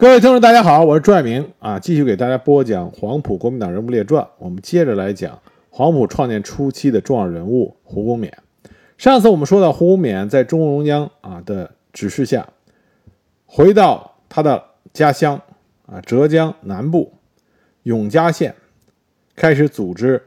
[0.00, 4.24] 各位听众，大家好，我是朱爱明啊，继续给大家播讲黄埔国民党人物列传。
[4.38, 8.32] 我们接着来讲黄埔创建初期的重要人物胡公冕。
[8.96, 12.48] 上次我们说到，胡公冕在中共中央啊的指示下，
[13.44, 15.42] 回到他的家乡
[15.86, 17.14] 啊浙江南部
[17.82, 18.54] 永嘉县，
[19.34, 20.22] 开始组织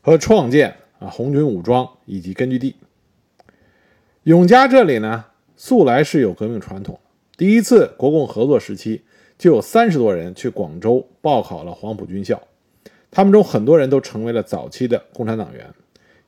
[0.00, 2.76] 和创建啊红军武装以及根据地。
[4.22, 5.24] 永嘉这里呢，
[5.56, 7.00] 素来是有革命传统。
[7.42, 9.02] 第一次国共合作时期，
[9.36, 12.40] 就有三十多人去广州报考了黄埔军校，
[13.10, 15.66] 他们中很多人都成为了早期的共产党员，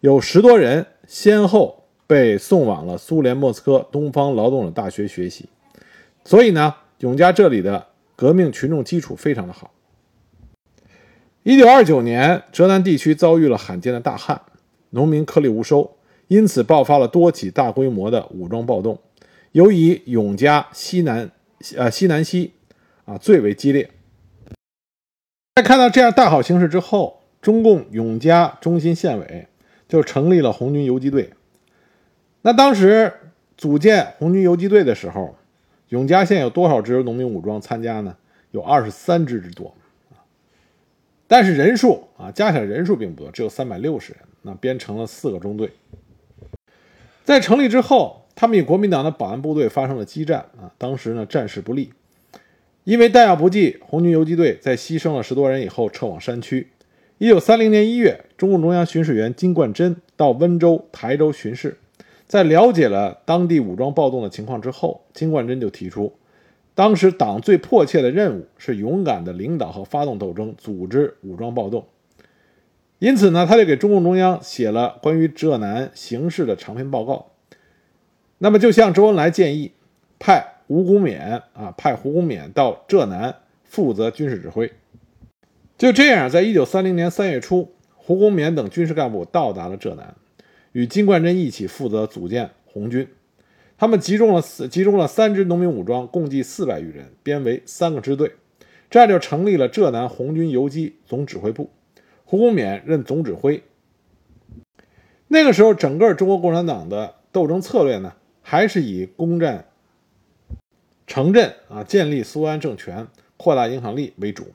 [0.01, 5.49] 有十多人先后被送往了苏联莫斯科东方劳动者大学学习。
[6.25, 9.71] 所以呢，永嘉这里的革命群众基础非常的好。
[11.45, 14.43] 一九二九年，浙南地区遭遇了罕见的大旱，
[14.91, 15.93] 农民颗粒无收，
[16.27, 18.99] 因此爆发了多起大规模的武装暴动。
[19.55, 21.31] 尤以永嘉西南，
[21.77, 22.55] 呃西南西，
[23.05, 23.89] 啊最为激烈。
[25.55, 29.47] 在看到这样大好形势之后，中共永嘉中心县委
[29.87, 31.31] 就成立了红军游击队。
[32.43, 33.13] 那当时
[33.57, 35.37] 组建红军游击队的时候，
[35.91, 38.17] 永嘉县有多少支农民武装参加呢？
[38.51, 39.73] 有二十三支之多
[41.29, 44.21] 但是人数啊，加起来人数并不多，只有三百六十人。
[44.43, 45.71] 那编成了四个中队。
[47.23, 48.24] 在成立之后。
[48.35, 50.73] 他们与国民党的保安部队发生了激战啊！
[50.77, 51.93] 当时呢，战事不利，
[52.83, 56.69] 因为弹药不济，红军游击队在牺牲了十多人以后撤往山区。
[57.19, 61.79] 一九三零年一月，中共中央巡视员金冠珍到温州、台州巡视，
[62.27, 66.13] 在了解了当地武装暴动的情况之后，金冠珍就提出，
[66.75, 71.87] 当时党最迫切的任务是勇敢的领导和发动斗争，组织武装暴动。
[72.99, 77.27] 因此呢，他就给中共中央写了关于浙南形势的长篇报告。
[78.39, 79.73] 那么就向周恩来建议，
[80.19, 84.73] 派吴公勉啊，派胡公勉到浙南负责军事指挥。
[85.77, 90.15] 就这样，在一九三零年三月初，胡公勉等军事干部到达了浙南，
[90.73, 93.09] 与金冠珍一起负责组建红军。
[93.77, 98.33] 他们集中了四集中了三支农民武装，共计四百余人，编为三个支队，
[98.89, 101.71] 这样就成立了浙南红军游击总指挥部。
[102.25, 103.63] 胡公勉任总指挥。
[105.27, 108.15] 那个时候，整个中国共产党的斗争策略呢？
[108.47, 109.65] 还是以攻占
[111.07, 114.47] 城镇啊，建立苏安政权、扩大影响力为主。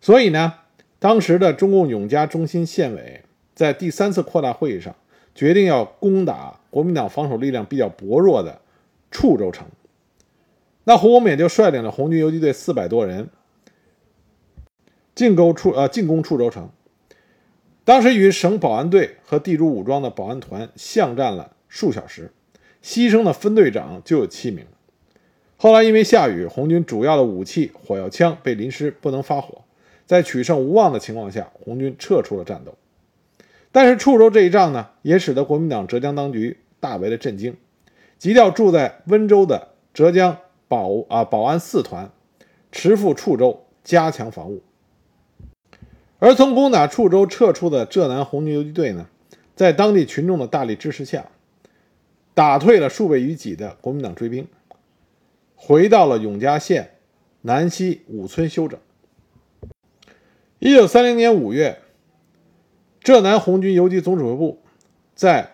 [0.00, 0.54] 所以呢，
[0.98, 3.22] 当时的中共永嘉中心县委
[3.54, 4.94] 在第三次扩大会议上
[5.34, 8.60] 决定要攻打国民党防守力量比较薄弱的
[9.10, 9.66] 处州城。
[10.84, 13.30] 那胡公勉就率领了红军游击队四百多人
[15.14, 16.68] 进攻处呃进攻处州城。
[17.86, 22.30] 当时与省保安队和地主武装的保安团巷战了数小时。
[22.84, 24.66] 牺牲的分队长就有七名。
[25.56, 29.62] 后来因为下雨，红军主要的武器火药枪被淋湿，不能发火。
[30.04, 32.74] 在取胜无望的情况下，红军撤出了战斗。
[33.72, 37.56] 但是处州这一仗呢，也使得国民党浙江当局大为的震惊，
[38.18, 40.36] 急调住在温州的浙江
[40.68, 42.10] 保啊保安四团，
[42.70, 44.62] 驰赴处州加强防务。
[46.18, 49.06] 而从攻打处州撤出的浙南红军游击队呢，
[49.56, 51.24] 在当地群众的大力支持下。
[52.34, 54.46] 打退了数倍于己的国民党追兵，
[55.54, 56.96] 回到了永嘉县
[57.42, 58.78] 南溪五村休整。
[60.58, 61.78] 一九三零年五月，
[63.00, 64.58] 浙南红军游击总指挥部
[65.14, 65.52] 在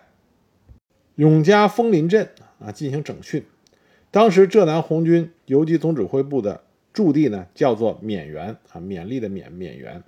[1.15, 3.45] 永嘉枫林镇啊进行整训。
[4.09, 10.03] 当时浙南红军游击总指挥部的驻地呢叫做勉园啊，勉励的勉勉园。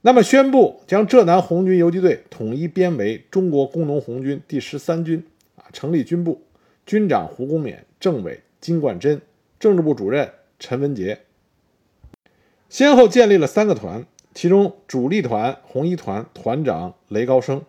[0.00, 5.22] 那么宣布将浙南红军游击队统一编为中国工农红军第十三军。
[5.72, 6.42] 成立军部，
[6.84, 9.20] 军长胡公勉，政委金冠珍，
[9.58, 11.20] 政治部主任陈文杰，
[12.68, 17.62] 先后建立了三个团，其中主力团红一团团长雷高升。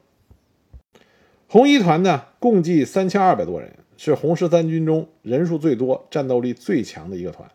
[1.48, 7.50] 红一团呢，共计三千二百多人，是红十三军中人数最多、战斗力最强的一个团。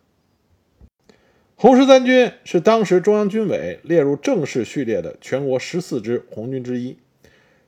[1.55, 6.97] 红十三军是当时中央军委列入正式序列的全国十四支红军之一，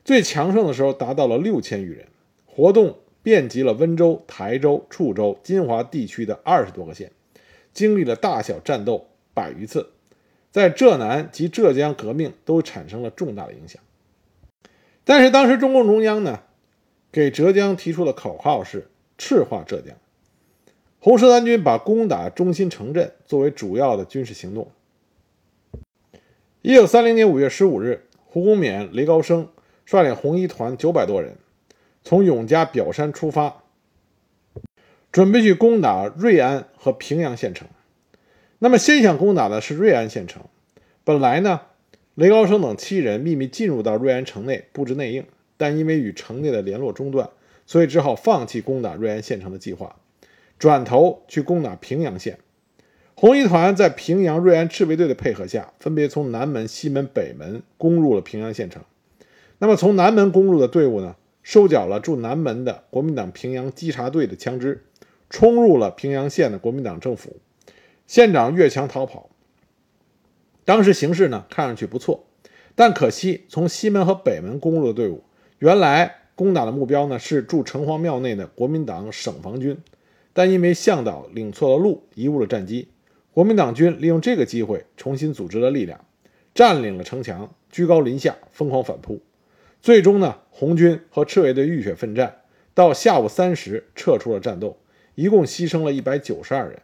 [0.03, 2.05] 最强盛的时候达到了六千余人。
[2.55, 7.11] 活动遍及了温州、台州、处州、金华地区的二十多个县，
[7.73, 9.89] 经历了大小战斗百余次，
[10.51, 13.81] 在浙南及浙江革命都产生了重大的影响。
[15.03, 16.43] 但是当时中共中央呢，
[17.11, 18.87] 给浙江提出的口号是
[19.19, 19.93] “赤化浙江”。
[20.99, 24.71] 红十三军把攻打中心城镇作为主要的军事行动。
[26.61, 29.49] 一九三零年五月十五日，胡公勉、雷高升
[29.85, 31.35] 率领红一团九百多人。
[32.07, 33.63] 从永嘉表山出发，
[35.11, 37.67] 准备去攻打瑞安和平阳县城。
[38.59, 40.43] 那么，先想攻打的是瑞安县城。
[41.03, 41.61] 本来呢，
[42.13, 45.25] 雷高升等七人秘密进入到瑞安城内布置内应，
[45.57, 47.27] 但因为与城内的联络中断，
[47.65, 49.95] 所以只好放弃攻打瑞安县城的计划，
[50.59, 52.37] 转头去攻打平阳县。
[53.15, 58.83] 红一团在平阳瑞安赤卫队的配合下，分别从南门、西门、北门攻入了平阳县城。
[59.57, 64.83] 那么，从南门攻入的队伍呢，收缴了驻南门的国民党平阳稽查队的枪支，
[65.29, 67.37] 冲入了平阳县的国民党政府。
[68.07, 69.29] 县长越墙逃跑。
[70.65, 72.25] 当时形势呢，看上去不错，
[72.73, 75.21] 但可惜从西门和北门攻入的队伍，
[75.59, 79.77] 原来攻打的目标呢是驻城隍庙内的国民党省防军，
[80.33, 82.87] 但因为向导领错了路，贻误了战机。
[83.31, 86.03] 国民党军利用这个机会重新组织了力量，
[86.55, 89.21] 占领了城墙，居高临下，疯狂反扑。
[89.85, 92.37] 最终呢，红军和赤卫队浴血奋战，
[92.73, 94.79] 到下午三时撤出了战斗，
[95.13, 96.79] 一共牺牲了一百九十二人。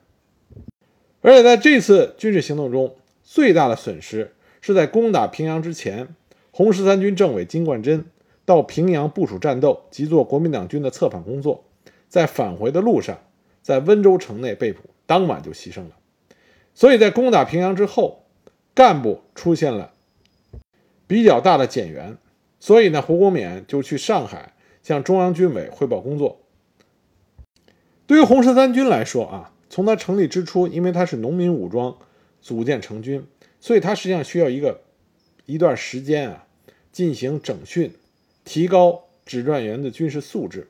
[1.21, 6.09] 而且在这次军事行动中，最大的损失是在攻打平阳之前，
[6.51, 8.05] 红十三军政委金冠珍
[8.45, 11.63] 到平阳部署战斗及做国民党军的策反工作，
[12.07, 13.17] 在返回的路上，
[13.63, 15.97] 在温州城内被捕，当晚就牺牲了。
[16.75, 18.25] 所以在攻打平阳之后，
[18.75, 19.91] 干部出现了
[21.07, 22.15] 比较大的减员，
[22.61, 26.39] 所以呢，胡公勉就去上海向中央军委汇报工作。
[28.05, 31.97] 对于红十三军来说啊，从它成立之初，因为它是农民武装
[32.39, 33.25] 组建成军，
[33.59, 34.81] 所以它实际上需要一个
[35.45, 36.45] 一段时间啊，
[36.91, 37.91] 进行整训，
[38.45, 40.69] 提高指战员的军事素质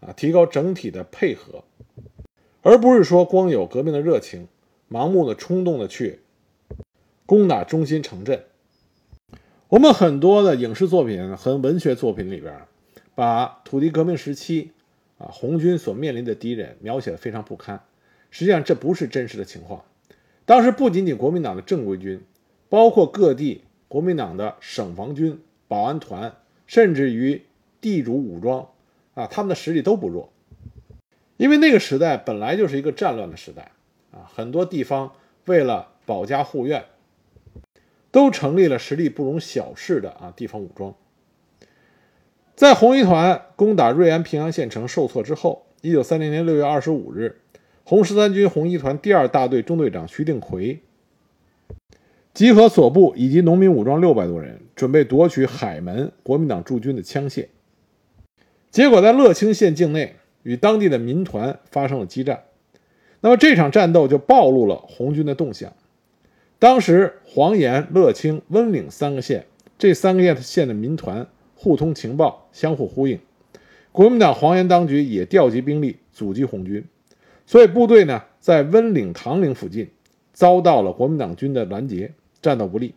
[0.00, 1.64] 啊，提高整体的配合，
[2.62, 4.48] 而不是说光有革命的热情。
[4.88, 6.20] 盲目的、冲动的去
[7.24, 8.44] 攻打中心城镇。
[9.72, 12.54] 我们很多的影视作品和文学作品里边，
[13.14, 14.70] 把土地革命时期
[15.16, 17.82] 啊红军所面临的敌人描写的非常不堪。
[18.30, 19.82] 实际上，这不是真实的情况。
[20.44, 22.20] 当时不仅仅国民党的正规军，
[22.68, 26.36] 包括各地国民党的省防军、保安团，
[26.66, 27.40] 甚至于
[27.80, 28.68] 地主武装
[29.14, 30.30] 啊，他们的实力都不弱。
[31.38, 33.70] 因为那个时代本来就是一个战乱的时代。
[34.10, 35.12] 啊，很多地方
[35.46, 36.84] 为了保家护院，
[38.12, 40.94] 都成立了实力不容小视的啊地方武装。
[42.54, 47.40] 在红一团攻打瑞安平阳县城受挫之后，一九三零年六月二十五日，
[47.82, 50.80] 红十三军红一团第二大队中队长徐定奎
[52.34, 57.48] 集合所部以及农民武装六百多人，准备夺取海门国民党驻军的枪械。
[58.70, 62.44] 结果在乐清县境内与当地的民团发生了激战。
[63.20, 65.72] 那么这场战斗就暴露了红军的动向。
[66.62, 69.46] 当时黄岩、乐清、温岭三个县，
[69.78, 71.26] 这三个县的县的民团
[71.56, 73.18] 互通情报，相互呼应。
[73.90, 76.84] 国民党黄岩当局也调集兵力阻击红军，
[77.46, 79.90] 所以部队呢在温岭、唐岭附近
[80.32, 82.94] 遭到了国民党军的拦截，战斗不利。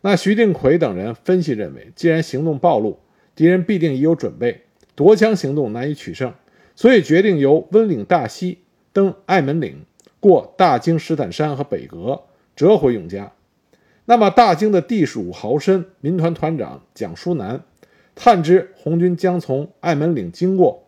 [0.00, 2.98] 那徐定奎等人分析认为，既然行动暴露，
[3.36, 4.62] 敌人必定已有准备，
[4.96, 6.34] 夺枪行动难以取胜，
[6.74, 8.58] 所以决定由温岭大西。
[8.92, 9.84] 登艾门岭，
[10.18, 12.24] 过大京石坦山和北阁，
[12.56, 13.30] 折回永嘉。
[14.06, 17.62] 那么大京的地属豪绅民团团长蒋书南，
[18.14, 20.84] 探知红军将从爱门岭经过，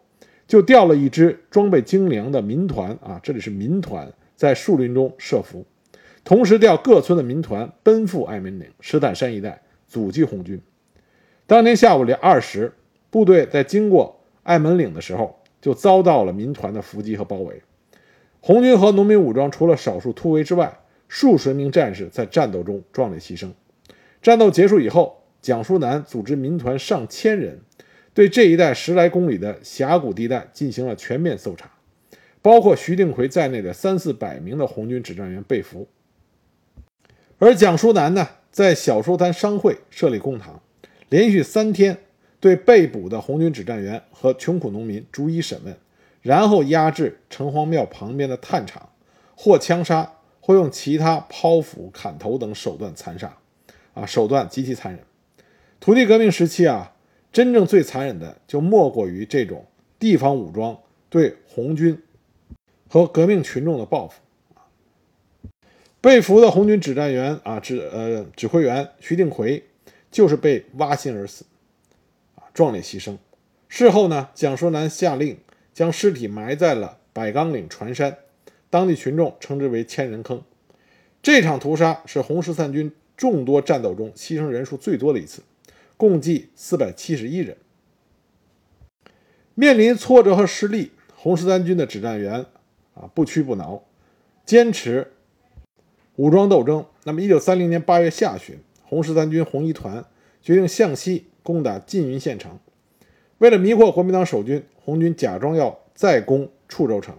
[0.46, 5.66] 就调了一支装备精良的民团啊，这里是民团，在树林中设伏，
[6.24, 10.60] 同时调各村的民团奔赴爱门岭、石坦山一带阻击红军。
[11.46, 12.72] 当天下午两二时，
[13.10, 17.62] 部队在经过爱门岭的时候，就遭到了民团的伏击和包围。
[18.40, 20.78] 红军和农民武装除了少数突围之外，
[21.08, 23.50] 数十名战士在战斗中壮烈牺牲。
[24.22, 27.60] 战斗结束以后，蒋书南组织民团上千人，
[28.14, 31.70] 对这一带十来公里的峡谷地带进行了全面搜查，
[32.42, 35.88] 包括徐定奎在内的三四百名的红军指战员被俘。
[37.38, 40.60] 而蒋书南呢，在小书滩商会设立公堂，
[41.08, 41.98] 连续三天
[42.40, 45.76] 对被捕的红军指战员和穷苦农民逐一审问。
[46.20, 48.90] 然后押至城隍庙旁边的炭场，
[49.36, 50.14] 或枪杀，
[50.48, 53.36] 会用其他剖腹、砍头等手段残杀，
[53.92, 55.04] 啊，手段极其残忍。
[55.78, 56.94] 土地革命时期啊，
[57.30, 59.66] 真正最残忍的就莫过于这种
[59.98, 60.78] 地方武装
[61.10, 62.02] 对红军
[62.88, 64.22] 和革命群众的报复。
[66.00, 69.62] 被俘的红军指战员啊，指呃指挥员徐定奎，
[70.10, 71.44] 就是被挖心而死，
[72.36, 73.18] 啊，壮烈牺牲。
[73.68, 75.36] 事后呢，蒋书南下令。
[75.74, 78.18] 将尸体埋在了百岗岭船山，
[78.70, 80.42] 当地群众称之为“千人坑”。
[81.22, 85.42] 这场屠杀是红十三军众多战斗中牺牲人数最多的一次，
[85.96, 87.56] 共计四百七十一人。
[89.54, 92.46] 面临挫折和失利，红十三军的指战员
[92.94, 93.82] 啊，不屈不挠，
[94.46, 95.12] 坚持
[96.14, 96.86] 武装斗争。
[97.02, 100.04] 那么，一九三零年八月下旬，红十三军红一团
[100.40, 102.58] 决定向西攻打缙云县城。
[103.38, 107.16] 为了迷惑国民党守军，红军假装要再攻处州城。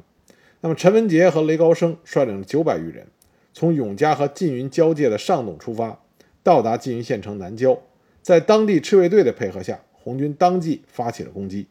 [0.61, 3.07] 那么，陈文杰和雷高升率领九百余人，
[3.53, 6.01] 从永嘉和缙云交界的上董出发，
[6.43, 7.79] 到达缙云县城南郊。
[8.21, 11.67] 在当地赤卫队的配合下，红军当即发起了攻击。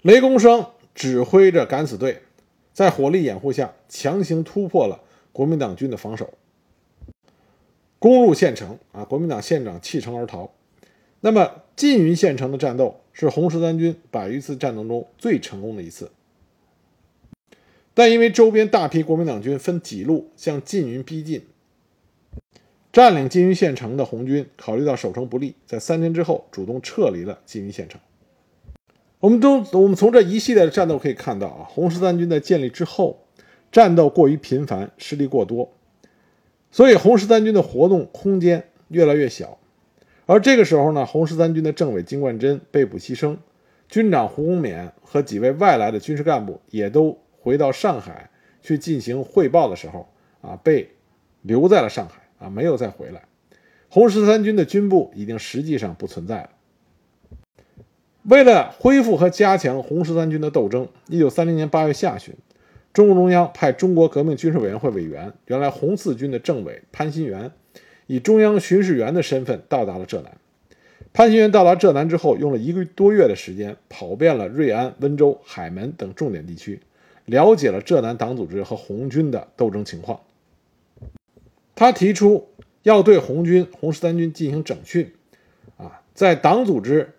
[0.00, 0.64] 雷公生
[0.94, 2.22] 指挥着敢死队，
[2.72, 6.32] 在火力掩护下，强行突破了国民党军的防守，
[7.98, 8.78] 攻入县城。
[8.92, 10.50] 啊，国民党县长弃城而逃。
[11.20, 16.10] 那么，缙云县城的战斗是红十三军百余次战斗中最成功的一次。
[18.00, 21.42] 但因为周边大批国民党军分几路向缙云逼近，
[22.90, 28.00] 占领缙云县城的红军考虑到守城不利，在三天之后主动撤离了缙云县城。
[29.18, 33.22] 我们都我们从这一系列的战斗可以看到啊，红十三军在建立之后，
[33.70, 35.70] 战斗过于频繁，失利过多，
[36.70, 39.58] 所以红十三军的活动空间越来越小。
[40.24, 43.36] 而这个时候呢，红十三军的政委金冠珍被捕牺牲，
[43.90, 48.30] 军长胡公勉和几位外来的军事干部也都回到上海
[48.62, 50.08] 去进行汇报的时候
[50.42, 50.90] 啊，被
[51.42, 53.22] 留在了上海啊，没有再回来。
[53.88, 56.50] 红十三军的军部已经实际上不存在了。
[58.24, 62.34] 为了恢复和加强红十三军的斗争，一九三零年八月下旬，
[62.92, 67.50] 中共中央派中国革命军事委员会委员、原来红四军的政委潘新元，
[68.06, 70.36] 以中央巡视员的身份到达了浙南。
[71.12, 76.80] 潘新元到达浙南之后，用了一个多月的时间，跑遍了瑞安、温州、海门等重点地区，
[77.30, 80.20] 了解了浙南党组织和红军的斗争情况。
[81.74, 82.48] 他提出
[82.82, 85.12] 要对红军、红十三军进行整训，
[85.76, 87.14] 啊，在党组织。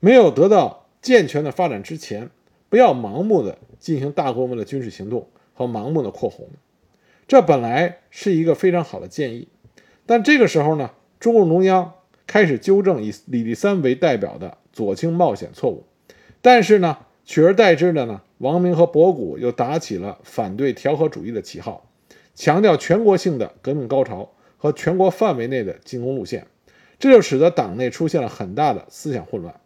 [0.00, 2.30] 没有得到健全的发展之前，
[2.68, 6.48] 不要盲目的进行大规模的军事行动和盲目的扩红，
[7.26, 9.48] 这本来是一个非常好的建议。
[10.06, 11.94] 但这个时候呢，中共中央
[12.28, 15.82] 开始纠正以李立三为代表的左倾冒险错误，
[16.40, 21.90] 但是呢，取而代之的呢，王明和博古又打起了反对调和主义的旗号，
[22.34, 26.46] 强调全国性的革命高潮和全国范围内的进攻路线，
[26.98, 29.60] 这就使得党内出现了很大的思想混乱。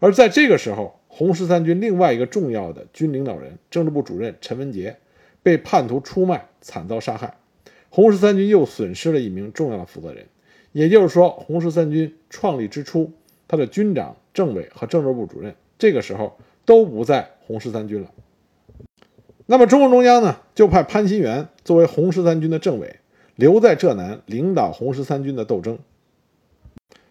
[0.00, 4.96] 而在这个时候，红十三军另外一个重要的军领导人、政治部主任陈文杰
[5.42, 7.38] 被叛徒出卖，惨遭杀害。
[7.88, 10.26] 红十三军又损失了一名重要的负责人，
[10.72, 13.12] 也就是说，红十三军创立之初，
[13.48, 18.12] 他的军长、政委和政治部主任这个时候都不在红十三军了。
[19.46, 23.00] 那么，中共中央呢，就派潘新元作为红十三军的政委，
[23.34, 25.80] 留在浙南领导红十三军的斗争。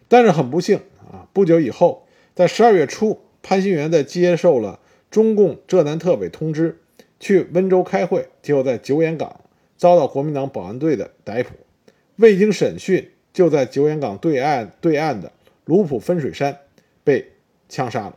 [0.08, 0.80] 但是很不幸
[1.12, 2.06] 啊，不久以后。
[2.34, 4.80] 在十二月初，潘新元在接受了
[5.10, 6.78] 中共浙南特委通知，
[7.18, 9.40] 去温州开会，结果在九眼港
[9.76, 11.50] 遭到国民党保安队的逮捕，
[12.16, 15.30] 未经审讯，就在九眼港对岸对岸的
[15.66, 16.56] 卢浦分水山
[17.04, 17.32] 被
[17.68, 18.16] 枪杀了。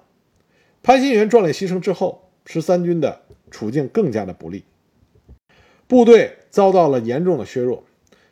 [0.86, 4.66] 潘新元壮烈牺牲之后，十三军的处境更加的不利，
[5.88, 7.86] 部队遭到了严重的削弱，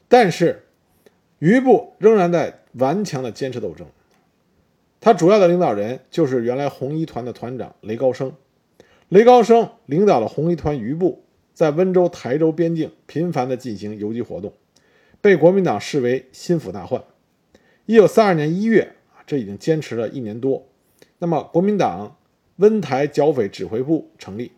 [0.10, 0.64] 但是
[1.40, 3.88] 余部仍然在顽强的坚持斗争。
[5.00, 8.34] 他主要的领导人就是原来红一团的团长雷高升。
[9.08, 14.54] 雷高升领导了红一团余部，在温州、台州边境频繁地进行游击活动，
[15.22, 17.02] 被国民党视为心腹大患。
[17.86, 20.68] 一九三二年一月，这已经坚持了一年多。
[21.20, 22.18] 那么，国民党
[22.62, 24.52] 温台剿匪指挥部成立，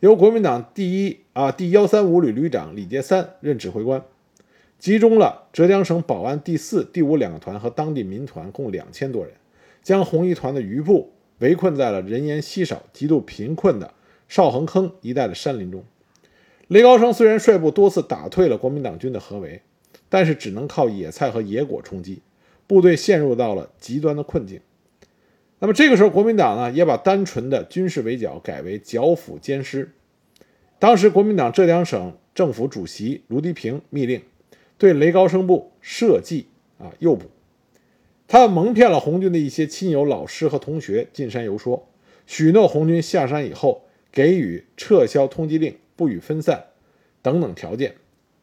[0.00, 4.02] 由国民党第一啊第幺三五旅旅长李杰三任指挥官，
[4.78, 9.34] 集中了浙江省保安第四、第五两个团和当地民团共两千多人。
[9.82, 13.92] 将红一团的余部围困在了人烟稀少、极度贫困的
[14.26, 15.84] 少横坑一带的山林中。
[16.68, 19.60] 雷高升虽然率部多次打退了国民党军的合围，
[20.08, 22.22] 但是只能靠野菜和野果充饥，
[22.66, 24.58] 部队陷入到了极端的困境。
[25.60, 29.92] 那么这个时候，国民党呢也把单纯的军事围剿改为剿抚兼施。
[30.78, 34.22] 当时，国民党浙江省政府主席卢迪平密令
[34.76, 36.46] 对雷高升部设计
[36.78, 37.26] 啊诱捕。
[38.28, 41.88] 他蒙骗了红军的一些亲友、老师和同学进山游说，
[42.26, 46.66] 许诺红军下山以后给予撤销通缉令、不予分散
[47.20, 47.96] 等等条件，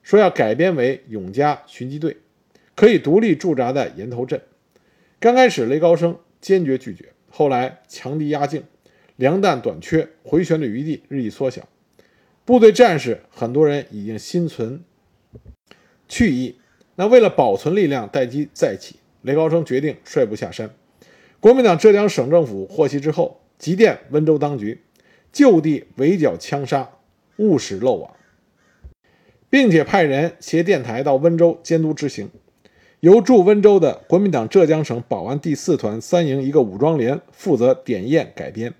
[0.03, 2.17] 说要改编为永嘉巡击队，
[2.75, 4.41] 可以独立驻扎在岩头镇。
[5.19, 8.63] 刚开始，雷高升坚决拒绝，后来强敌压境，
[9.15, 11.67] 粮弹短缺，回旋的余地日益缩小，
[12.45, 14.83] 部队战士很多人已经心存
[16.07, 16.59] 去意。
[16.97, 18.97] 那为了保存力量，待机再起。
[19.23, 20.69] 雷高升决定率部下山。
[21.39, 24.83] 国民党浙江省政府获悉之后，急电温州当局，
[25.31, 26.91] 就地围剿枪杀，
[27.37, 28.15] 勿使漏网，
[29.49, 32.29] 并且派人携电台到温州监督执行。
[33.01, 38.73] 由驻温州的国民党浙江省保安第四团三营一个武装连负责点验改编。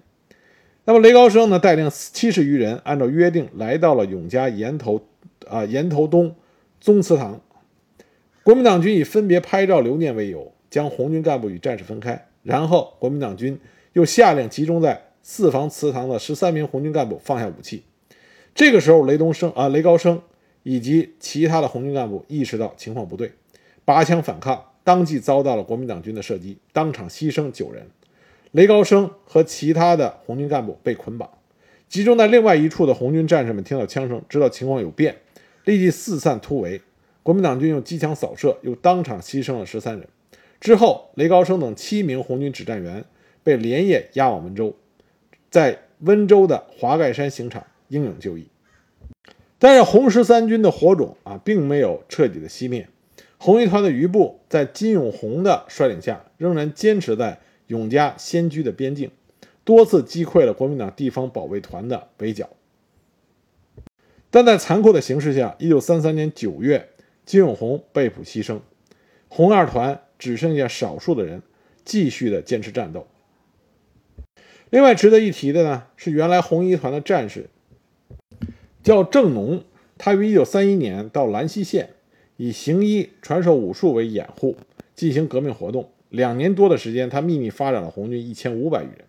[0.86, 5.02] 那么雷高升呢，带领七十余人，按照约定来到了永嘉岩头
[5.48, 6.36] 啊岩头东
[6.80, 7.42] 宗祠堂。
[8.44, 12.28] 国民党军以分别拍照留念为由，将红军干部与战士分开。
[12.44, 13.60] 然后国民党军
[13.94, 17.84] 又下令集中在四房祠堂的十三名红军干部放下武器。
[18.54, 20.22] 这个时候，雷东升啊雷高升
[20.62, 23.32] 以及其他的红军干部意识到情况不对，
[23.86, 27.88] 拔枪反抗，当即遭到了国民党军的射击，当场牺牲九人。
[28.52, 31.30] 雷高升和其他的红军干部被捆绑，
[31.88, 35.18] 集中在另外一处的红军战士们听到枪声，知道情况有变，
[35.66, 36.82] 立即四散突围。
[37.22, 40.08] 国民党军用机枪扫射，又当场牺牲了十三人。
[40.60, 43.04] 之后，雷高升等七名红军指战员
[43.44, 44.76] 被连夜押往温州，
[45.52, 48.48] 在温州的华盖山刑场英勇就义。
[49.60, 52.88] 但是红十三军的火种啊，并没有彻底的熄灭。
[53.38, 57.40] 红一团的余部在金永红的率领下，仍然坚持在。
[57.68, 59.10] 永嘉仙居的边境，
[59.64, 62.48] 多次击溃了国民党地方保卫团的围剿，
[64.30, 66.90] 但在残酷的形势下，一九三三年九月，
[67.26, 68.60] 金永红被捕牺牲，
[69.30, 71.42] 红二团只剩下少数的人
[71.84, 73.08] 继续的坚持战斗。
[74.70, 77.50] 另外值得一提的呢，是原来红一团的战士
[78.84, 79.64] 叫郑农，
[79.98, 81.95] 他于一九三一年到兰溪县，
[82.38, 84.56] 以行医传授武术为掩护，
[84.94, 85.90] 进行革命活动。
[86.10, 89.06] 两年多的时间，他秘密发展了红军一千五百余人，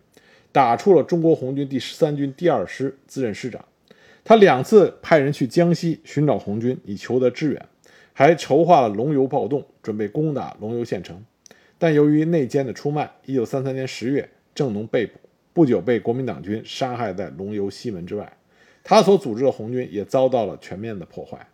[0.52, 3.64] 打出了中国红军第十三军第二师，自任师长。
[4.25, 7.66] 他两次派人去江西寻找红军，以求得支援，
[8.12, 11.25] 还筹划了龙游暴动，准备攻打龙游县城。
[11.78, 15.21] 但由于内奸的出卖，一九三三年十月，郑农被捕，
[15.52, 18.37] 不久被国民党军杀害在龙游西门之外。
[18.83, 21.47] 他所组织的红军也遭到了全面的破坏。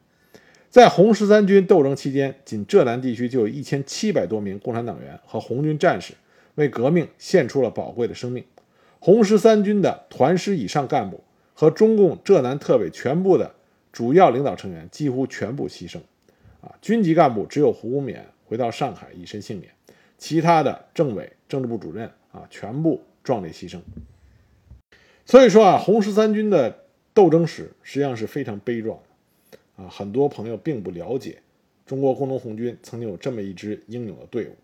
[0.73, 6.15] 在红十三军斗争期间，仅浙南地区就有一千七百多名共产党员和红军战士
[6.55, 8.43] 为革命献出了宝贵的生命。
[8.99, 13.53] 红十三军的团师以上干部和中共浙南特委全部的
[13.93, 15.99] 主要领导成员几乎全部牺牲。
[16.63, 19.71] 啊，军级干部只有胡公勉回到上海以身幸免，
[20.17, 23.79] 其他的政委、政治部主任啊，全部壮烈牺牲。
[25.27, 29.03] 所以说啊，红十三军的斗争史实际上是非常悲壮的。
[29.89, 31.39] 很多朋友并不了解
[31.87, 34.57] 中国工农红军曾经有这么一支英勇的队伍。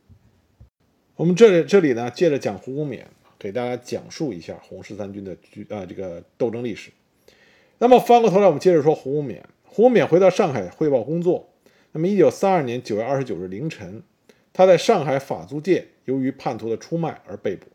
[1.17, 3.03] 我们这里这里呢，接着讲胡公勉，
[3.39, 6.91] 给大家讲述一下红十三军的军啊这个斗争历史。
[7.79, 9.41] 那么翻过头来，我们接着说胡公勉。
[9.65, 11.49] 胡公勉回到上海汇报工作。
[11.93, 14.03] 那么，一九三二年九月二十九日凌晨，
[14.53, 17.67] 他在上海法租界由于叛徒的出卖而被捕。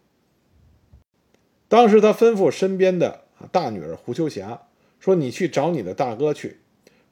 [1.67, 4.67] 当时他吩咐身边的大女儿胡秋霞
[4.99, 6.57] 说：“你去找你的大哥去。”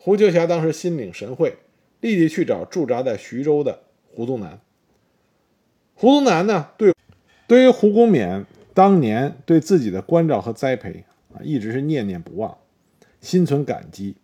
[0.04, 1.60] 胡秋霞当时心领神会，
[2.00, 4.60] 立即去找驻扎在徐州的胡宗南。
[5.94, 6.96] 胡宗南呢，对
[7.46, 12.58] 对于胡公勉当年对自己的关照和栽培啊，一直是念念不忘，
[13.20, 14.16] 心存感激。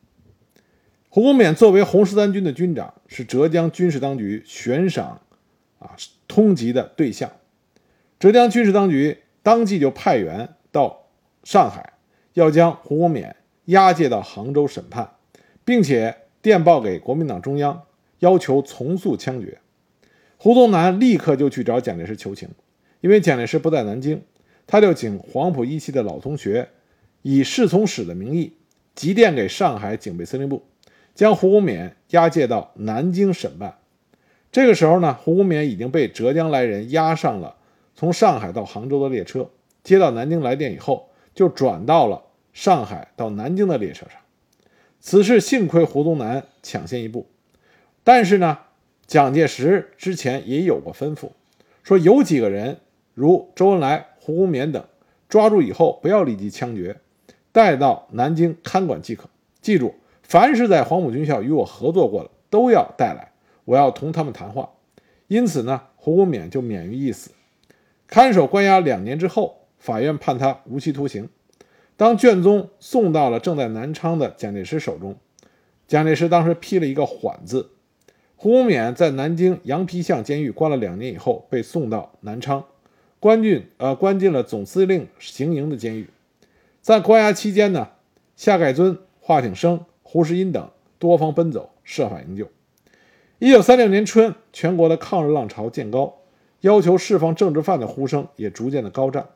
[1.09, 5.21] 胡公勉作为红十三军的军长，是浙江军事当局悬赏
[5.77, 5.95] 啊
[6.27, 7.31] 通缉的对象。
[8.17, 11.05] 浙江军事当局当即就派员到
[11.43, 11.93] 上海，
[12.33, 13.35] 要将胡公勉
[13.65, 15.11] 押解到杭州审判。
[15.67, 17.84] 并且电报给国民党中央，
[18.19, 19.60] 要求从速枪决。
[20.38, 22.47] 胡宗南立刻就去找蒋介石求情，
[23.01, 24.21] 因为蒋介石不在南京，
[24.65, 26.69] 他就请黄埔一期的老同学，
[27.21, 28.53] 以侍从使的名义
[28.95, 30.63] 急电给上海警备司令部，
[31.13, 33.77] 将胡公勉押解到南京审判。
[34.49, 37.58] 这个时候呢，胡公勉已经被浙江来人押上了
[37.93, 39.49] 从上海到杭州的列车，
[39.84, 44.17] 接到南京来电以后，就转到了上海到南京的列车上。
[44.99, 47.27] 此事幸亏胡宗南抢先一步，
[48.03, 48.60] 但是呢，
[49.05, 51.29] 蒋介石之前也有过吩咐，
[51.83, 52.79] 说有几个人
[53.13, 54.83] 如周恩来、胡公勉等，
[55.29, 56.97] 抓住以后不要立即枪决，
[57.51, 59.29] 带到南京看管即可。
[59.62, 63.31] 记住，凡是在黄埔军校与我合作过的，都要带来，
[63.65, 64.69] 我要同他们谈话。
[65.27, 67.31] 因此呢，胡公勉就免于一死。
[68.07, 71.29] 看守关押两年之后，法院判他无期徒刑。
[71.97, 75.17] 当卷宗送到了正在南昌的蒋介石手中，
[75.88, 77.71] 蒋介石当时批了一个缓字。
[78.36, 82.63] 胡公勉在南京羊皮巷监狱关了两年以后，被送到南昌，
[83.19, 86.07] 关进呃关进了总司令行营的监狱。
[86.83, 87.89] 在关押期间呢，
[88.36, 92.47] 夏盖尊、华挺生、胡世英等多方奔走，设法营救。
[93.39, 96.19] 一九三六年春，全国的抗日浪潮渐高，
[96.62, 99.27] 要求释放政治犯的呼声也逐渐的高涨。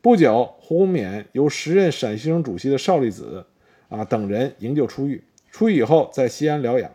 [0.00, 3.44] 不久，胡公勉由时任陕西省主席的邵力子
[3.88, 5.24] 啊等人营救出狱。
[5.50, 6.90] 出狱以后，在西安疗养。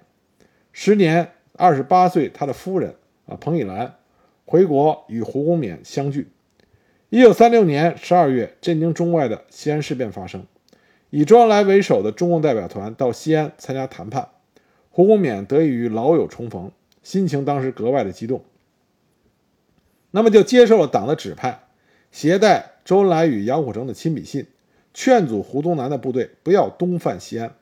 [0.71, 3.95] 时年二十八岁，他的夫人啊彭以兰
[4.45, 6.29] 回国与胡公勉相聚。
[7.09, 10.45] 一九三六年十二月，震惊中外的西安事变发生，
[11.09, 14.29] 以周恩来为首的中共代表团到西安参加谈判，
[14.89, 16.71] 胡公勉得以与老友重逢，
[17.03, 18.43] 心情当时格外的激动。
[20.11, 21.63] 那么就接受了党的指派，
[22.11, 24.45] 携带周恩来与杨虎城的亲笔信，
[24.93, 27.55] 劝阻胡宗南的部队不要东犯西安。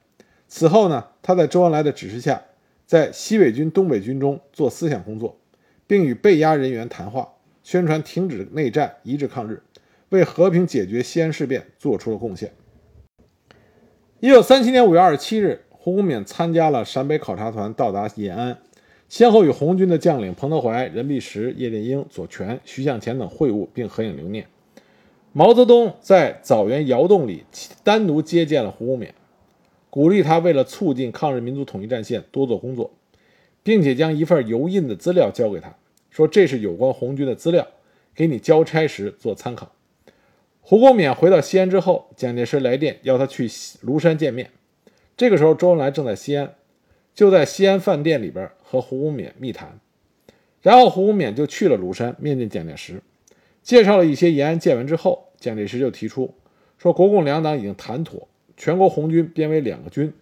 [0.48, 2.42] 此后呢，他在周恩来的指示下，
[2.86, 5.36] 在西北军、东北军中做思想工作，
[5.86, 7.28] 并与被押人员谈话。
[7.62, 9.62] 宣传停止内战，一致抗日，
[10.08, 12.52] 为和平解决西安事变做出了贡献。
[14.18, 18.58] 一九三七年五月二十七日，胡公勉参加了陕北考察团到达延安，
[19.08, 24.44] 先后与红军的将领彭德怀、任弼时、叶剑英、左权、徐向前等会晤，并合影留念。
[25.32, 27.44] 毛泽东在枣园窑洞里
[27.82, 29.08] 单独接见了胡公勉，
[29.88, 32.90] 鼓励他为了促进抗日民族统一战线多做工作，
[33.62, 35.74] 并且将一份油印的资料交给他。
[36.10, 37.66] 说这是有关红军的资料，
[38.14, 39.72] 给你交差时做参考。
[40.60, 44.50] 胡公勉回到西安之后，蒋介石来电要他去庐山见面。
[45.16, 46.54] 这个时候，周恩来正在西安，
[47.14, 49.80] 就在西安饭店里边和胡公勉密谈。
[50.60, 53.00] 然后胡公勉就去了庐山面见蒋介石，
[53.62, 56.34] 介绍了一些延安见闻之后，蒋介石就提出
[56.78, 60.12] 说，国共两党已经谈妥，全国红军编为两个军，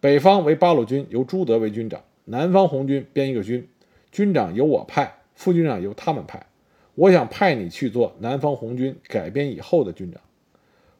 [0.00, 3.68] 北方为八路军，由朱德为军长；南方红军编一个军，
[4.10, 5.12] 军长由我派。
[5.34, 6.46] 副军长由他们派，
[6.94, 10.18] 我想派你去做南方红军改编以后的军长。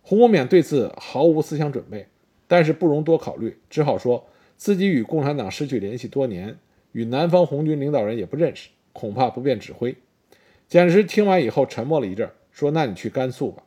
[0.02, 2.06] 胡公勉对此毫无思想准备，
[2.46, 4.26] 但是不容多考虑，只好说
[4.58, 6.58] 自己与共产党失去联系多年，
[6.92, 9.96] 与南方红军领导人也不认识，恐怕不便指挥。
[10.68, 13.62] 蒋介石听完以后沉默了一阵，说：“那你去甘肃吧。”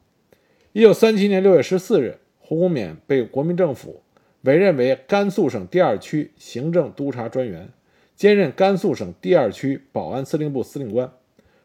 [0.73, 4.03] 一九三七年六月十四日，胡公勉被国民政府
[4.41, 7.69] 委任为甘肃省第二区行政督察专员。
[8.15, 11.13] 兼任甘肃省第二区保安司令部司令官，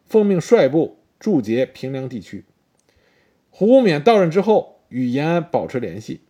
[0.05, 2.45] 奉命率部驻节平凉地区。
[3.51, 6.21] 胡公勉到任之后，与延安保持联系。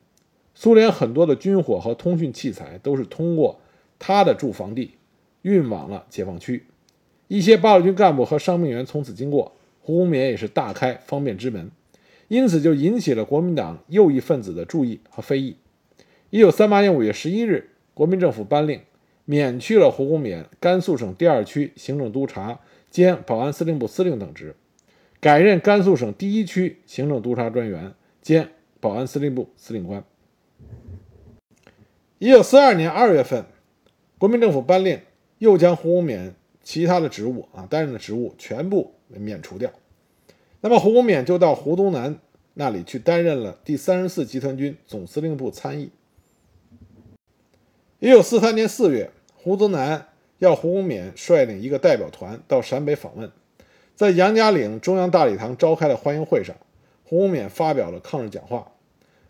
[0.54, 3.60] 苏联很多的军火和通讯器材都是通过
[3.98, 4.94] 他的驻防地
[5.42, 6.64] 运往了解放区。
[7.28, 11.70] 一些八路军干部和伤病员从此经过，胡公勉也是大开方便之门，
[12.28, 15.56] 因此就引起了国民党右翼分子的注意和非议。
[16.30, 18.80] 一九三八年五月十一日，国民政府颁令。
[19.26, 22.60] 免去了胡公勉甘肃省第二区行政督察
[22.90, 24.54] 兼保安司令部司令等职，
[25.18, 30.04] 改任甘肃省第一区行政督察专员兼保安司令部司令官。
[32.18, 33.46] 一九四二年二月份，
[34.18, 35.00] 国民政府颁令，
[35.38, 36.32] 又将胡公勉
[36.64, 39.70] 其他的职务啊担任的职务全部免除掉。
[40.61, 42.18] 那么胡公勉就到胡宗南
[42.55, 45.90] 那里去担任了第三十四集团军总司令部参议。
[48.00, 53.31] 一九四三年四月，胡宗南要胡公勉率领一个代表团到陕北访问，
[53.94, 56.57] 在杨家岭中央大礼堂召开的欢迎会上，
[57.05, 58.72] 胡公勉发表了抗日讲话。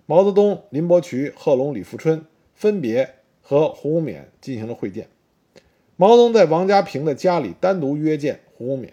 [0.07, 5.09] 毛泽东、林伯渠、贺龙、李富春分别和胡公勉进行了会见。
[5.97, 8.89] 毛泽东在王家平的家里单独约见胡公勉，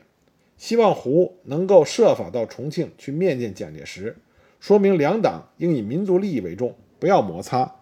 [0.57, 4.17] 希望胡能够设法到重庆去面见蒋介石，
[4.59, 7.77] 说明两党应以民族利益为重，不要摩擦，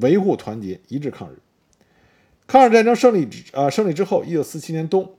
[0.00, 1.38] 维护团结，一致抗日。
[2.48, 5.14] 抗日战争胜利之呃胜利之后，一九四七年冬，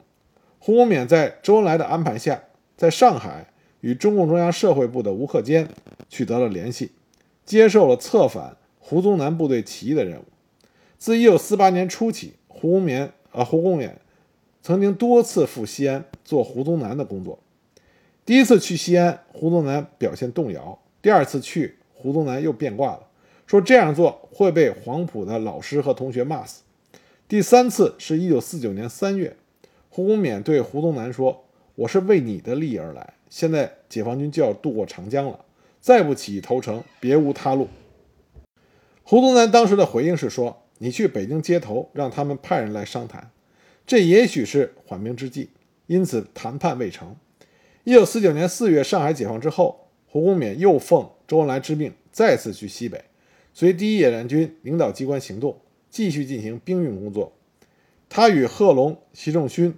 [0.59, 2.43] 胡公勉在周恩来的安排下，
[2.75, 5.69] 在上海与中共中央社会部的吴克坚
[6.09, 6.91] 取得了联系，
[7.45, 10.25] 接受了策反胡宗南部队起义的任务。
[10.97, 13.91] 自一九四八年初起，胡公勉啊胡公勉
[14.61, 17.37] 曾经多次赴西安做胡宗南的工作。
[18.25, 23.01] 第一次去西安，胡宗南表现动摇；第二次去，胡宗南又变卦了，
[23.45, 26.63] 说这样做会被黄埔的老师和同学骂死。
[27.27, 29.35] 第三次是一九四九年三月，
[29.89, 31.43] 胡公勉对胡宗南说
[31.75, 35.39] ：“我是为你的利益而来，现在解放军就要渡过长江了，
[35.79, 37.67] 再不起义投诚，别无他路。”
[39.03, 43.31] 胡宗南当时的回应是说：“你去北京接头，让他们派人来商谈，
[43.87, 45.49] 这也许是缓兵之计。”
[45.87, 47.15] 因此谈判未成。
[47.83, 53.03] 一九四九年四月，上海解放之后，胡公勉又奉周恩来之命，再次去西北，
[53.53, 55.61] 随第一野战军领导机关行动。
[55.91, 57.31] 继续进行兵运工作。
[58.09, 59.73] 他与贺龙、习仲勋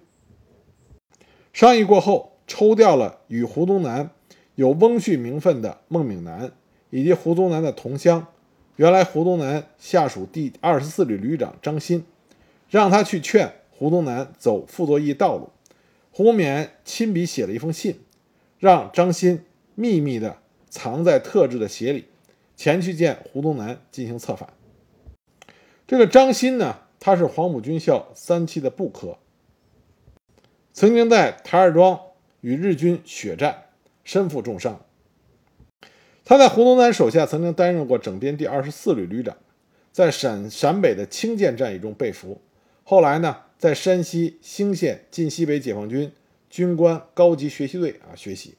[1.54, 4.10] 商议过后，抽调了与胡宗南
[4.56, 6.52] 有翁婿名分的孟炳南，
[6.90, 8.26] 以及胡宗南的同乡，
[8.78, 12.06] 原来胡宗南下属第二十四旅旅长张欣，
[12.70, 15.50] 让他去劝胡宗南走傅作义道路。
[16.12, 18.00] 胡公勉亲笔写了一封信，
[18.60, 20.38] 让张欣秘密的
[20.70, 22.06] 藏在特制的鞋里，
[22.56, 24.54] 前去见胡宗南进行策反。
[25.88, 29.18] 这个张欣呢，他是黄埔军校三期的部科，
[30.72, 32.00] 曾经在台儿庄
[32.42, 33.64] 与日军血战，
[34.04, 34.80] 身负重伤。
[36.28, 39.38] 他在胡宗南手下曾经担任过整编第二十四旅旅长，
[39.94, 42.42] 在陕陕北的清涧战役中被俘。
[42.84, 46.12] 后来呢，在山西兴县晋西北解放军
[46.50, 48.56] 军官高级学习队啊学习。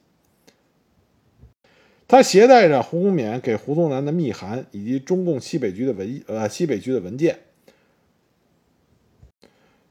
[2.06, 7.40] 他携带着胡公冕给胡宗南的密函以及中共西北局的文呃西北局的文件，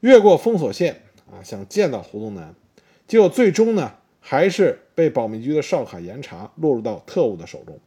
[0.00, 2.56] 越过封锁线啊，想见到胡宗南，
[3.06, 7.78] 结果最终呢，还是被保密局的哨卡严查，落入到特务的手中。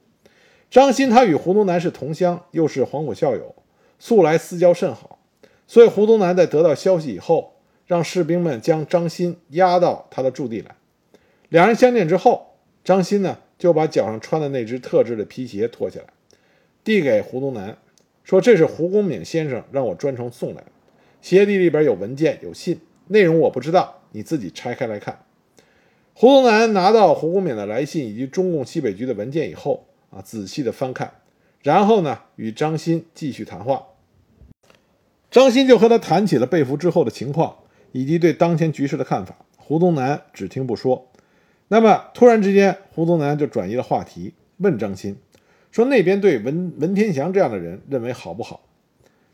[0.70, 3.54] 张欣他与胡宗南是同乡，又是黄埔校友，
[4.00, 5.20] 素来私交甚好，
[5.68, 10.74] 所以胡宗南在得到消息以后，让士兵们将张欣押到他的驻地来。
[11.50, 13.40] 两人相见之后，张欣呢。
[13.62, 16.08] 就把脚上穿的那只特制的皮鞋脱下来，
[16.84, 17.78] 递给胡宗南，
[18.24, 20.72] 说：“这是胡公敏先生让我专程送来的。
[21.22, 25.26] 鞋底里边有文件、有信，内容我不知道，你自己拆开来看。”
[26.22, 31.16] 胡宗南拿到胡公勉的来信以及中共西北局的文件以后，啊，仔细的翻看，
[31.64, 33.88] 然后呢，与张欣继续谈话。
[35.32, 37.56] 张欣就和他谈起了被俘之后的情况
[37.92, 39.36] 以及对当前局势的看法。
[39.58, 41.08] 胡宗南只听不说。
[41.70, 45.18] 那么突然之间，胡宗南就转移了话题，问张欣
[45.72, 48.62] 说：“那边对文文天祥这样的人认为好不好？”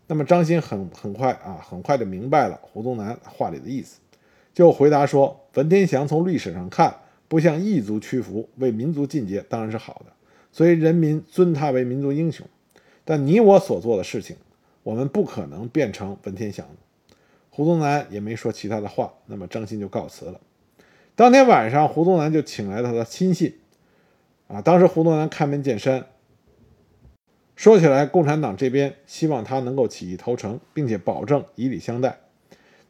[0.07, 3.99] 那么张欣很很快啊，很快就明白了胡宗南话里的意思，
[4.53, 6.95] 就回答说：“文天祥从历史上看，
[7.27, 10.13] 不向异族屈服，为民族进阶，当然是好的，
[10.51, 12.45] 所以人民尊他为民族英雄。
[13.03, 14.35] 但你我所做的事情，
[14.83, 16.67] 我们不可能变成文天祥。”
[17.49, 20.39] 胡宗南也没说其他的话，那么张欣就告辞了。
[21.15, 23.55] 当天晚上，胡宗南就请来他的亲信，
[24.47, 26.05] 啊，当时胡宗南开门见山，
[27.55, 32.19] 说起来，共产党这边希望他能够起义投诚，并且保证以礼相待。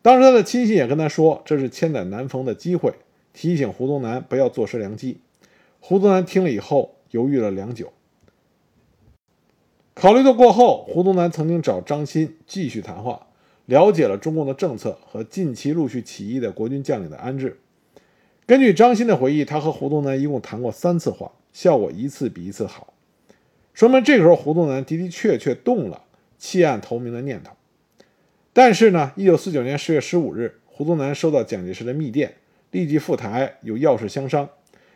[0.07, 2.93] 当时他的亲信也跟他说，这是千载难逢的机会，
[3.33, 5.17] 提醒胡宗南不要坐失良机。
[5.81, 7.91] 胡宗南听了以后，犹豫了良久，
[9.93, 13.27] 考虑的过后，胡宗南曾经找张欣继续谈话，
[13.65, 17.59] 了解了中共的政策和近期陆续起义的国军将领的安置。
[18.45, 22.93] 根据张欣的回忆，他和胡宗南一共谈过三次话，效果一次比一次好，
[23.73, 26.03] 说明这个时候胡宗南的的确确动了
[26.37, 27.51] 弃暗投明的念头。
[28.57, 32.33] 但是呢，一九四九年十月十五日，胡宗南收到蒋介石的密电，
[32.71, 34.49] 立即赴台有要事相商。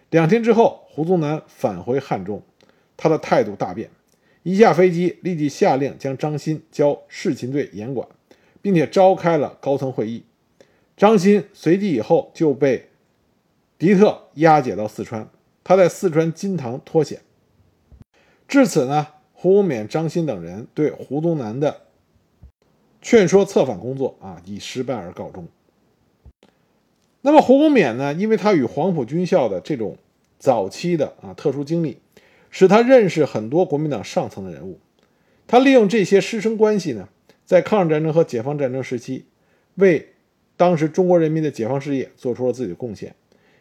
[0.10, 2.42] 两天之后，胡宗南返回汉中，
[2.98, 3.92] 他的态度大变，
[4.42, 8.08] 一下飞机立即下令将张欣交侍勤队严管，
[8.64, 10.24] 并且召开了高层会议。
[10.98, 12.88] 张欣随即以后就被。
[13.78, 15.30] 敌特押解到四川，
[15.64, 17.22] 他在四川金堂脱险。
[18.48, 21.82] 至此呢，胡公冕、张欣等人对胡宗南的
[23.02, 25.48] 劝说策反工作啊，以失败而告终。
[27.22, 29.98] 那么胡公冕呢，因为他与黄埔军校的这种
[30.40, 31.98] 早期的啊特殊经历，
[32.50, 34.80] 使他认识很多国民党上层的人物。
[35.48, 37.10] 他利用这些师生关系呢，
[37.46, 39.26] 在抗日战争和解放战争时期，
[39.76, 40.10] 为
[40.56, 43.14] 当时中国人民的解放事业做出了自己的贡献。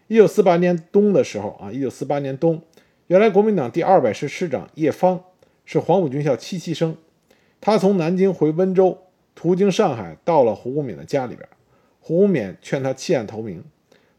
[0.07, 2.63] 一九四八年冬的时候啊，一九四八年冬，
[3.09, 5.23] 原来国民党第二百师师长叶方
[5.65, 6.97] 是黄埔军校七期生，
[7.61, 8.99] 他从南京回温州，
[9.41, 11.49] 途经上海，到了胡公冕的家里边。
[11.99, 13.65] 胡公冕劝他弃暗投明，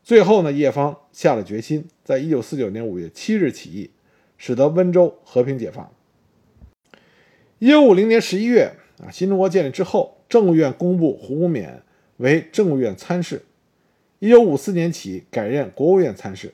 [0.01, 3.91] 最后呢，叶方下了决心，在一九四九年五月七日起义，
[4.39, 5.91] 使得温州和平解放。
[7.59, 11.83] 一九五零年十一月啊，新中国建立之后，政务院公布胡公冕
[12.17, 13.43] 为政务院参事。
[14.17, 16.51] 一九五四年起改任国务院参事，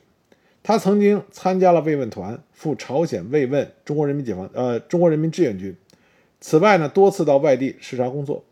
[0.62, 5.74] 他曾经参加了慰问团赴朝鲜慰问中国人民解放呃中国人民志愿军。
[6.38, 8.44] 此外呢，多次到外地视察工作。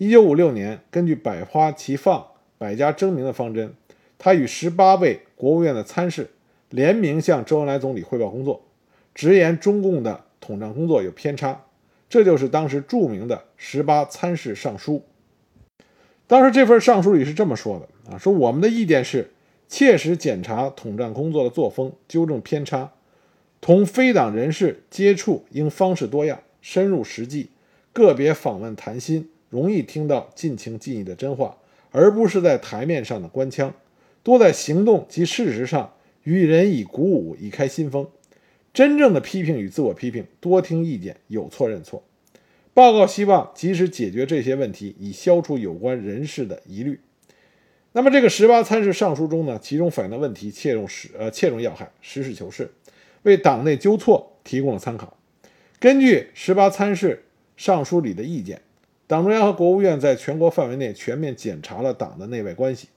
[0.00, 2.24] 一九五六年，根据百花齐放、
[2.56, 3.74] 百家争鸣的方针，
[4.16, 6.30] 他与十八位国务院的参事
[6.70, 8.62] 联名向周恩来总理汇报工作，
[9.12, 11.64] 直言中共的统战工作有偏差。
[12.08, 15.02] 这就是当时著名的十八参事上书。
[16.28, 18.12] 当时这份上书里是这么说的。
[18.12, 19.32] 啊，说我们的意见是，
[19.66, 22.92] 切实检查统战工作的作风，纠正偏差。
[23.60, 27.50] 同非党人士接触应方式多样，深入实际，
[27.92, 31.56] 个别访问谈心，容易听到尽情尽意的真话，
[31.90, 33.74] 而不是在台面上的官腔。
[34.22, 38.06] 多在行动及事实上予人以鼓舞，以开新风。
[38.74, 42.04] 真正的批评与自我批评，多听意见，有错认错。
[42.74, 47.00] 报告希望及时解决这些问题，以消除有关人士的疑虑。
[47.92, 52.70] 那么这个十八参事上书中呢，其中反映的问题切中实呃切中要害，实事求是，
[53.22, 55.16] 为党内纠错提供了参考。
[55.80, 57.24] 根据十八参事
[57.56, 58.60] 上书里的意见，
[59.08, 62.88] 党中央和国务院在全国范围内全面检查了党的内外关系。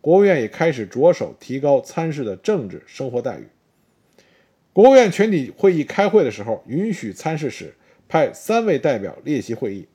[0.00, 3.48] 国务院也开始着手提高参事的政治生活待遇。
[4.72, 7.74] 国务院全体会议开会的时候，允许参事室
[8.08, 9.88] 派三位代表列席会议，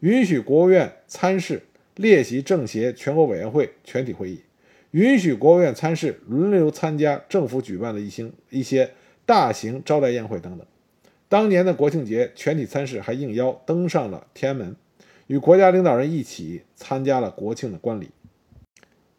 [0.00, 1.62] 允许国务院参事
[1.96, 4.40] 列席政协全国委员会全体会议，
[4.92, 8.90] 允许国务院参事轮流参加政府举办的一些一些
[9.26, 10.66] 大型招待宴会等等。
[11.28, 14.74] 当年的国庆节，全体参事还应邀登上了天安门，
[15.28, 18.10] 与国家领导人一起参加了国庆的观礼。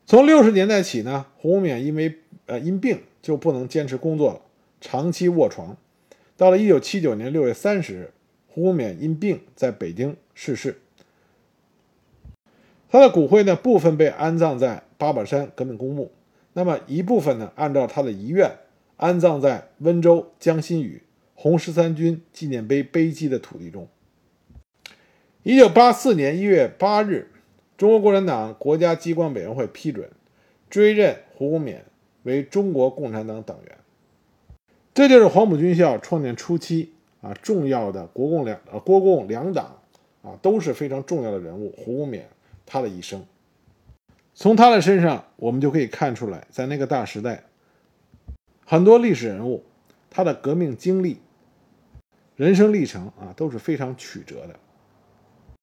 [0.06, 2.16] 从六十年代起呢，胡公勉因为
[2.48, 4.42] 呃因病就不能坚持工作了。
[4.82, 5.78] 长期卧床，
[6.36, 8.12] 到了一九七九年六月三十日，
[8.48, 10.80] 胡公勉因病在北京逝世。
[12.90, 16.12] 他的骨灰呢，部分被安葬在八宝山革命公墓，
[16.54, 18.52] 那么一部分呢，按照他的遗愿
[18.98, 21.04] 安葬在温州江心屿
[21.36, 23.88] 红十三军纪念碑碑基的土地中。
[25.44, 27.32] 一九八四年一月八日，
[27.78, 30.12] 中国共产党国家机关委员会批准
[30.70, 31.78] 追认胡公勉
[32.24, 33.78] 为中国共产党党员。
[34.94, 39.80] 这就是黄埔军校创建初期啊重要的国共两呃国共两党
[40.24, 42.24] 啊都是非常重要的人物胡公勉
[42.66, 43.26] 他的一生，
[44.36, 47.46] 从他的身上我们就可以看出来，在那个大时代，
[48.66, 49.64] 很多历史人物
[50.10, 51.22] 他的革命经历、
[52.36, 54.60] 人生历程啊都是非常曲折的。